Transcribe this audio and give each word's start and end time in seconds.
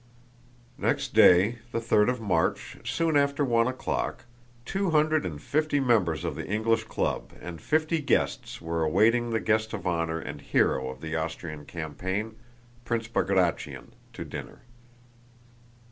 Next 0.79 1.13
day, 1.13 1.59
the 1.71 1.79
third 1.79 2.09
of 2.09 2.19
March, 2.19 2.77
soon 2.83 3.15
after 3.15 3.45
one 3.45 3.67
o'clock, 3.67 4.25
two 4.65 4.89
hundred 4.89 5.27
and 5.27 5.39
fifty 5.39 5.79
members 5.79 6.25
of 6.25 6.33
the 6.33 6.47
English 6.47 6.85
Club 6.85 7.31
and 7.39 7.61
fifty 7.61 8.01
guests 8.01 8.59
were 8.59 8.81
awaiting 8.81 9.29
the 9.29 9.39
guest 9.39 9.73
of 9.73 9.85
honor 9.85 10.19
and 10.19 10.41
hero 10.41 10.89
of 10.89 11.01
the 11.01 11.15
Austrian 11.15 11.65
campaign, 11.65 12.35
Prince 12.83 13.07
Bagratión, 13.09 13.89
to 14.13 14.25
dinner. 14.25 14.61